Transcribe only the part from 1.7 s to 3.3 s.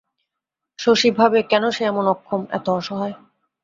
সে এমন অক্ষম, এত অসহায়?